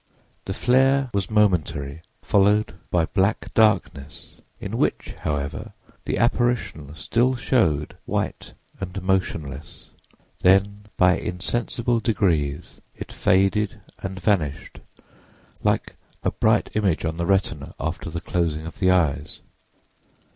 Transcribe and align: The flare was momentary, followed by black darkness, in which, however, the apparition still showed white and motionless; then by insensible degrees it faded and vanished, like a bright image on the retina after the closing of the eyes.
The 0.45 0.55
flare 0.55 1.11
was 1.13 1.29
momentary, 1.29 2.01
followed 2.23 2.73
by 2.89 3.05
black 3.05 3.53
darkness, 3.53 4.29
in 4.59 4.79
which, 4.79 5.13
however, 5.19 5.73
the 6.05 6.17
apparition 6.17 6.95
still 6.95 7.35
showed 7.35 7.95
white 8.07 8.53
and 8.79 8.99
motionless; 9.03 9.89
then 10.39 10.85
by 10.97 11.17
insensible 11.19 11.99
degrees 11.99 12.81
it 12.95 13.11
faded 13.11 13.79
and 13.99 14.19
vanished, 14.19 14.79
like 15.61 15.95
a 16.23 16.31
bright 16.31 16.71
image 16.73 17.05
on 17.05 17.17
the 17.17 17.27
retina 17.27 17.75
after 17.79 18.09
the 18.09 18.21
closing 18.21 18.65
of 18.65 18.79
the 18.79 18.89
eyes. 18.89 19.39